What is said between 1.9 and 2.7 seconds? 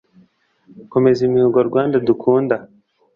dukunda